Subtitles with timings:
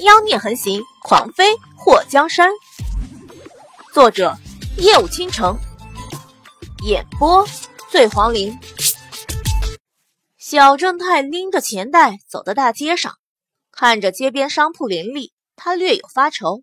[0.00, 2.50] 妖孽横行，狂妃祸江山。
[3.92, 4.36] 作者：
[4.76, 5.58] 夜舞倾城，
[6.84, 7.44] 演播：
[7.90, 8.56] 醉黄林。
[10.36, 13.16] 小正太拎着钱袋走到大街上，
[13.72, 16.62] 看着街边商铺林立，他略有发愁。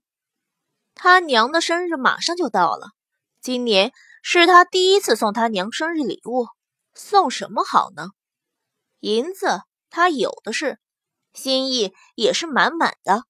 [0.93, 2.91] 他娘的生日马上就到了，
[3.41, 3.91] 今年
[4.23, 6.47] 是他第一次送他娘生日礼物，
[6.93, 8.11] 送什么好呢？
[9.01, 10.79] 银子他有的是。
[11.35, 13.25] 心意也是满满的，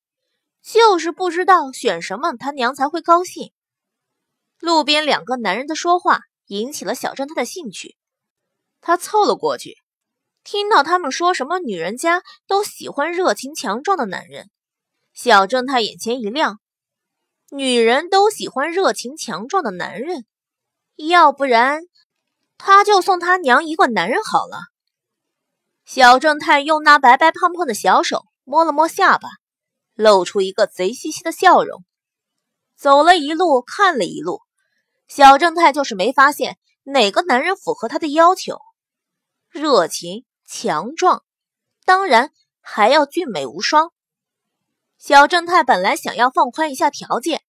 [0.62, 3.52] 就是不知道选什么，他娘才会高兴。
[4.60, 7.98] 路边两个男人的说话引起了小正太的兴趣，
[8.80, 9.76] 他凑了过去，
[10.44, 14.50] 听到他们说什么女人家都喜欢热情强壮的男人，
[15.14, 16.60] 小正太眼前一亮，
[17.50, 20.26] 女人都喜欢热情强壮的男人，
[20.96, 21.82] 要不然
[22.58, 24.60] 他就送他娘一个男人好了。
[25.86, 29.30] 小正太用那白白胖胖的小手摸了摸下巴，
[29.94, 31.84] 露出一个贼兮兮的笑容。
[32.76, 34.42] 走了一路，看了一路，
[35.08, 38.58] 小正太就是没发现哪个男人符合他的要求：
[39.52, 41.24] 热情、强壮，
[41.86, 43.92] 当然还要俊美无双。
[44.98, 47.44] 小正太本来想要放宽一下条件，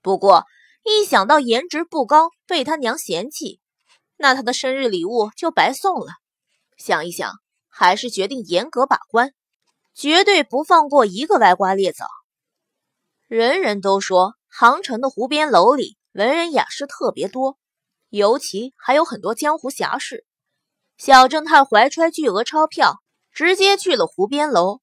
[0.00, 0.46] 不过
[0.84, 3.60] 一想到颜值不高被他娘嫌弃，
[4.16, 6.12] 那他的生日礼物就白送了。
[6.76, 7.41] 想一想。
[7.74, 9.32] 还是决定严格把关，
[9.94, 12.04] 绝对不放过一个歪瓜裂枣。
[13.26, 17.56] 人人都说杭城的湖边楼里文人雅士特别多，
[18.10, 20.26] 尤其还有很多江湖侠士。
[20.98, 24.80] 小正太怀揣巨额钞票，直接去了湖边楼，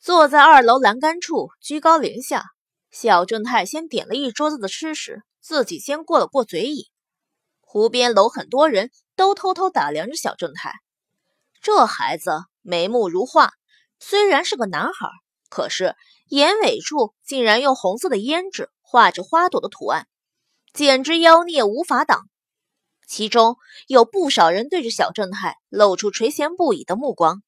[0.00, 2.46] 坐在二楼栏杆处，居高临下。
[2.90, 6.86] 小正太先点了一桌子的吃食，自己先过了过嘴瘾。
[7.60, 10.72] 湖边楼很多人都偷偷打量着小正太。
[11.64, 13.54] 这孩子眉目如画，
[13.98, 15.08] 虽然是个男孩，
[15.48, 15.96] 可是
[16.28, 20.06] 眼尾处竟然用红色的胭脂画着花朵的图案，
[20.74, 22.28] 简直妖孽无法挡。
[23.08, 27.42] 其中有不少人对着小正太露出垂涎不已的目光。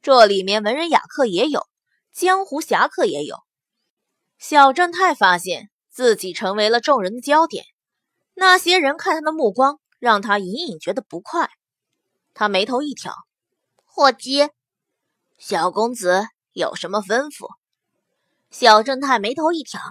[0.00, 1.68] 这里面文人雅客也有，
[2.10, 3.36] 江湖侠客也有。
[4.38, 7.66] 小正太发现自己成为了众人的焦点，
[8.32, 11.50] 那些人看他的目光让他隐隐觉得不快。
[12.32, 13.12] 他眉头一挑。
[13.94, 14.48] 伙计，
[15.36, 17.46] 小公子有什么吩咐？
[18.50, 19.82] 小正太眉头一挑，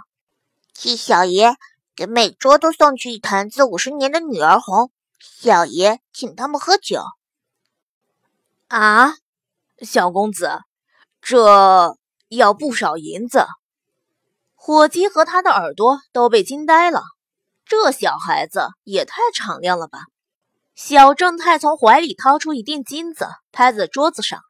[0.74, 1.56] 替小爷
[1.96, 7.04] 给每桌都送去一坛子五十年的女儿红，小爷请他们喝酒。
[8.70, 9.14] 啊，
[9.82, 10.62] 小公子，
[11.22, 11.96] 这
[12.28, 13.46] 要不少银子。
[14.56, 17.04] 伙计和他的耳朵都被惊呆了，
[17.66, 20.06] 这小孩子也太敞亮了吧！
[20.84, 24.42] 小正太从怀里掏出一锭金子，拍在桌子上，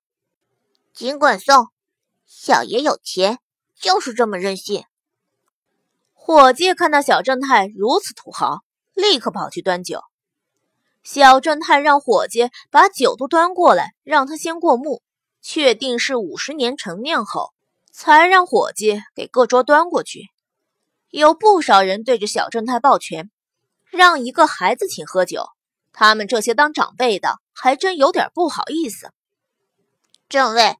[0.93, 1.67] 尽管送，
[2.25, 3.39] 小爷有钱，
[3.75, 4.85] 就是这么任性。
[6.13, 8.59] 伙计看到小正太如此土豪，
[8.93, 10.03] 立刻跑去端酒。
[11.03, 15.03] 小正太让伙计把酒都端过来，让他先过目，
[15.41, 17.51] 确定是五十年陈酿后，
[17.91, 20.29] 才让伙计给各桌端过去。
[21.09, 23.29] 有不少人对着小正太抱拳，
[23.89, 25.49] 让一个孩子请喝酒。
[26.01, 29.11] 他们这些当长辈的还真有点不好意思。
[30.29, 30.79] 正位，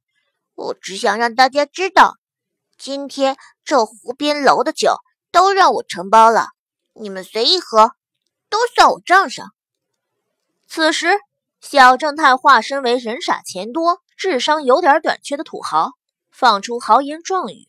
[0.56, 2.16] 我只想让大家知道，
[2.76, 4.96] 今天这湖边楼的酒
[5.30, 6.48] 都让我承包了，
[6.92, 7.92] 你们随意喝，
[8.50, 9.52] 都算我账上。
[10.66, 11.06] 此时，
[11.60, 15.92] 小正太化身为人傻钱多、智商有点短缺的土豪，
[16.32, 17.68] 放出豪言壮语。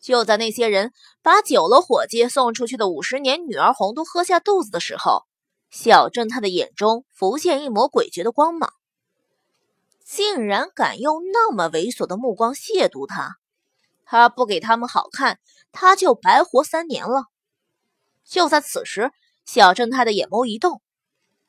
[0.00, 0.92] 就在那些人
[1.22, 5.25] 把酒楼伙计送出去的五十年女儿红都喝下肚子的时候。
[5.70, 8.72] 小正太的眼中浮现一抹诡谲的光芒，
[10.04, 13.36] 竟然敢用那么猥琐的目光亵渎他！
[14.04, 15.40] 他不给他们好看，
[15.72, 17.24] 他就白活三年了。
[18.24, 19.10] 就在此时，
[19.44, 20.80] 小正太的眼眸一动，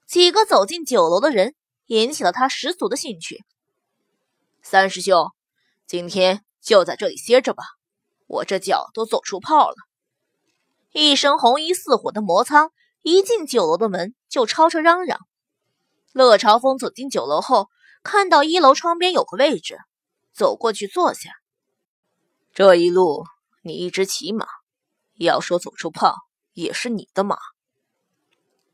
[0.08, 3.46] 几个走进酒楼的人引起了他十足的兴趣。
[4.62, 5.32] 三师兄，
[5.86, 7.64] 今天就在这里歇着吧，
[8.26, 9.76] 我这脚都走出泡了。
[10.92, 12.72] 一身红衣似火的魔苍。
[13.08, 15.18] 一进酒楼的门，就吵吵嚷嚷。
[16.12, 17.70] 乐朝风走进酒楼后，
[18.04, 19.80] 看到一楼窗边有个位置，
[20.34, 21.30] 走过去坐下。
[22.54, 23.24] 这一路
[23.62, 24.46] 你一直骑马，
[25.16, 26.18] 要说走出炮，
[26.52, 27.38] 也是你的马。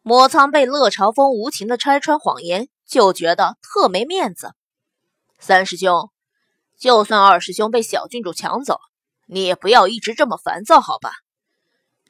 [0.02, 4.56] 魔苍被乐朝风无情的拆穿谎言，就觉得特没面子。
[5.38, 6.10] 三师兄，
[6.76, 8.80] 就算二师兄被小郡主抢走，
[9.28, 11.12] 你也不要一直这么烦躁，好吧？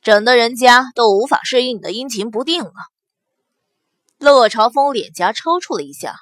[0.03, 2.73] 整的人家都无法适应你的阴晴不定了。
[4.17, 6.17] 乐朝风脸颊抽搐了一下，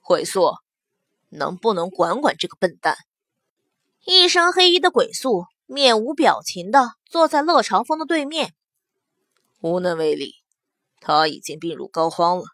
[0.00, 0.52] 回溯，
[1.30, 2.98] 能不能管管这个笨蛋？
[4.04, 8.52] 一身黑衣的鬼宿面无表情的坐在乐朝风的对面，
[9.62, 10.34] 无能为力，
[11.00, 12.44] 他已经病入膏肓了。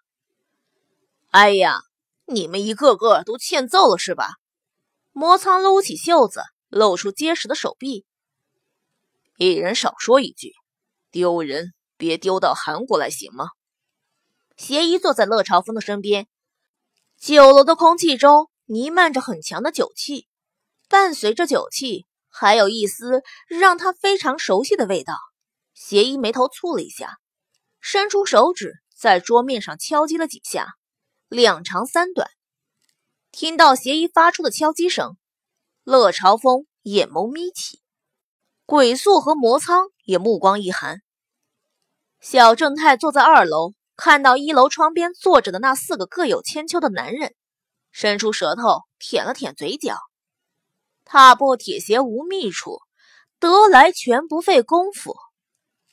[1.30, 1.80] 哎呀，
[2.26, 4.34] 你们一个个都欠揍了是吧？
[5.10, 8.06] 魔苍撸起袖子，露出结实的手臂。
[9.36, 10.52] 一人少说一句，
[11.10, 13.48] 丢人别丢到韩国来，行吗？
[14.56, 16.28] 邪医坐在乐朝风的身边，
[17.18, 20.28] 酒楼的空气中弥漫着很强的酒气。
[20.88, 25.18] 伴随着酒气，还有一丝让他非常熟悉的味道。
[25.74, 27.18] 邪医眉头蹙了一下，
[27.80, 30.74] 伸出手指在桌面上敲击了几下，
[31.28, 32.30] 两长三短。
[33.32, 35.16] 听到邪医发出的敲击声，
[35.82, 37.80] 乐朝风眼眸眯起，
[38.66, 41.02] 鬼宿和魔苍也目光一寒。
[42.20, 47.34] 小正太坐在二楼，看到一楼窗边坐着的那四个各有千秋的男人，
[47.92, 49.98] 伸出舌头舔了舔嘴角。
[51.04, 52.80] 踏破铁鞋无觅处，
[53.38, 55.14] 得来全不费工夫。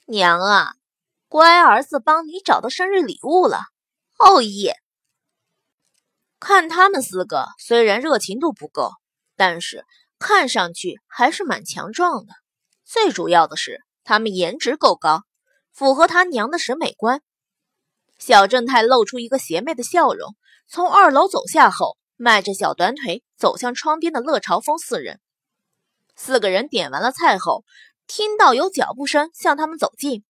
[0.06, 0.74] 娘啊，
[1.28, 3.60] 乖儿子帮你找到生日礼物了。
[4.18, 4.78] 哦耶！
[6.40, 8.92] 看他们四个，虽然热情度不够，
[9.36, 9.86] 但是
[10.18, 12.34] 看上去还是蛮强壮的。
[12.92, 15.24] 最主要的是，他们颜值够高，
[15.72, 17.22] 符合他娘的审美观。
[18.20, 20.36] 小正太露出一个邪魅的笑容，
[20.68, 21.98] 从二楼走下后。
[22.18, 25.22] 迈着小短腿走向窗边的乐朝风四人，
[26.18, 27.64] 四个人点完了菜后，
[28.08, 30.26] 听到有脚步声向他们走近。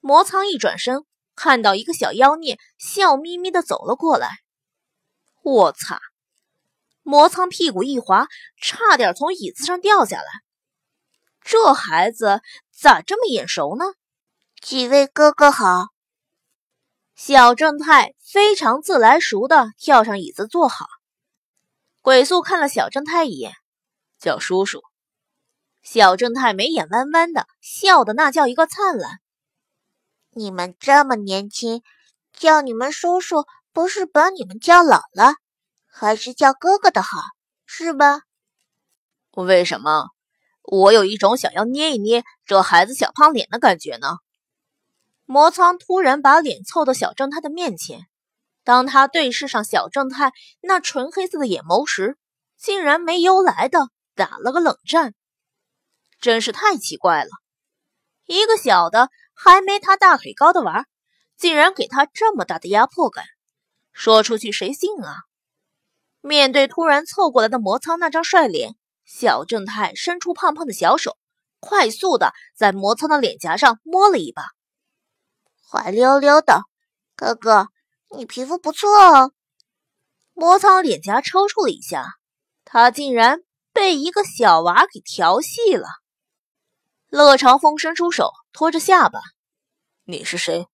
[0.00, 1.04] 魔苍一转身，
[1.34, 4.28] 看到一个小妖孽笑眯眯的走了过来。
[5.42, 5.98] 我擦！
[7.02, 8.28] 魔苍屁股一滑，
[8.60, 10.26] 差点从椅子上掉下来。
[11.44, 12.40] 这孩子
[12.72, 13.84] 咋这么眼熟呢？
[14.62, 15.88] 几位哥哥好。
[17.14, 20.86] 小正太非常自来熟的跳上椅子坐好。
[22.00, 23.52] 鬼宿看了小正太一眼，
[24.18, 24.82] 叫叔叔。
[25.82, 29.20] 小正太眉眼弯弯的，笑的那叫一个灿烂。
[30.30, 31.82] 你们这么年轻，
[32.32, 35.34] 叫你们叔叔不是把你们叫老了，
[35.86, 37.20] 还是叫哥哥的好，
[37.66, 38.22] 是吧？
[39.32, 40.13] 为什么？
[40.64, 44.16] 我有一种想要捏一捏这孩子小胖脸的感觉呢。
[45.24, 48.00] 魔苍突然把脸凑到小正太的面前。
[48.62, 50.32] 当他对视上小正太
[50.62, 52.16] 那纯黑色的眼眸时，
[52.56, 55.14] 竟然没由来的打了个冷战，
[56.18, 57.30] 真是太奇怪了。
[58.26, 60.86] 一个小的还没他大腿高的娃，
[61.36, 63.26] 竟然给他这么大的压迫感，
[63.92, 65.24] 说出去谁信啊？
[66.22, 71.16] 面对突然凑过来的魔苍那张帅脸，小正太伸出胖胖的小手，
[71.60, 74.44] 快速的在魔苍的脸颊上摸了一把，
[75.62, 76.62] 滑溜溜的，
[77.16, 77.68] 哥哥。
[78.16, 79.32] 你皮肤不错哦。
[80.34, 82.14] 摩苍脸颊抽搐了一下，
[82.64, 83.40] 他竟然
[83.72, 85.88] 被一个小娃给调戏了。
[87.08, 89.18] 乐朝风伸出手托着下巴
[90.06, 90.68] ：“你是谁？”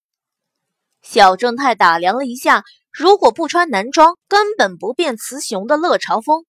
[1.00, 6.44] 小正太打量了一下，如果不穿男装，根本不变雌雄的乐朝风，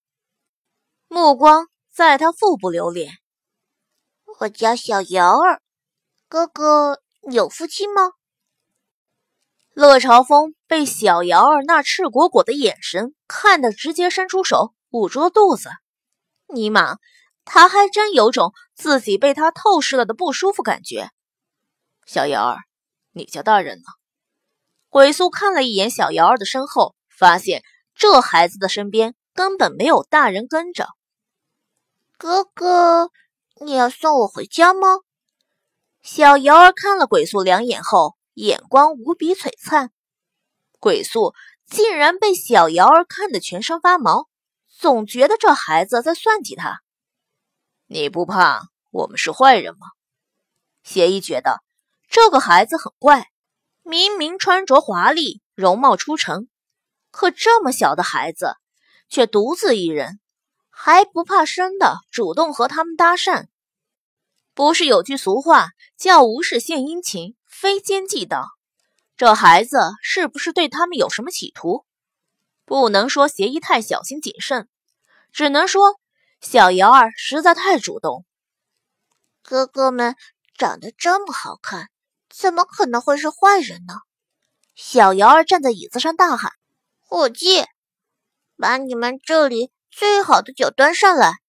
[1.07, 3.11] 目光在他腹部流连。
[4.39, 5.61] 我叫小瑶儿，
[6.29, 8.13] 哥哥有夫妻吗？
[9.73, 15.69] 乐朝风被小瑶儿那赤果果的眼神看得直接伸出手捂住了肚子，
[16.47, 16.97] 尼玛，
[17.43, 21.09] 他还真有种自己被他透视了的不舒服感觉。
[22.05, 22.59] 小瑶儿，
[23.11, 23.83] 你家大人呢？
[24.87, 27.63] 鬼宿看了一眼小瑶儿的身后，发现
[27.95, 30.87] 这孩子的身边根本没有大人跟着。
[32.21, 33.09] 哥哥，
[33.65, 34.99] 你要送我回家吗？
[36.03, 38.15] 小瑶儿看了鬼宿两眼后。
[38.35, 39.91] 眼光无比璀璨，
[40.79, 41.33] 鬼宿
[41.65, 44.29] 竟然被小瑶儿看得全身发毛，
[44.69, 46.81] 总觉得这孩子在算计他。
[47.87, 49.87] 你不怕我们是坏人吗？
[50.83, 51.61] 邪医觉得
[52.07, 53.25] 这个孩子很怪，
[53.81, 56.47] 明明穿着华丽，容貌出尘，
[57.09, 58.55] 可这么小的孩子
[59.09, 60.20] 却独自一人，
[60.83, 63.45] 还不怕生的主动和他们搭讪。
[64.55, 67.35] 不是有句俗话叫“无事献殷勤”？
[67.45, 68.47] 非奸即盗，
[69.15, 71.85] 这孩子是不是对他们有什么企图？
[72.65, 74.67] 不能说邪医太小心谨慎，
[75.31, 75.99] 只能说
[76.41, 78.25] 小瑶儿实在太主动。
[79.43, 80.15] 哥哥们
[80.57, 81.91] 长得这么好看，
[82.27, 83.93] 怎么可能会是坏人呢？
[84.73, 86.51] 小瑶儿站在椅子上大喊
[87.05, 87.65] ：“伙计，
[88.57, 91.41] 把你们这里最好的酒端上来！”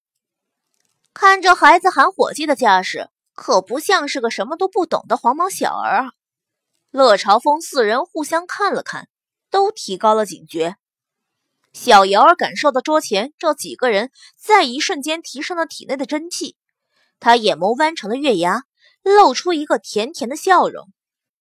[1.14, 3.08] 看这孩子喊伙计的架势。
[3.34, 6.12] 可不像是个什么都不懂的黄毛小儿啊！
[6.90, 9.08] 乐朝风四人互相看了看，
[9.50, 10.76] 都提高了警觉。
[11.72, 16.56] 小瑶儿感受到桌前这几个人在一瞬间提升了体内的真气，
[17.20, 18.64] 她眼眸弯成了月牙，
[19.02, 20.92] 露出一个甜甜的笑容。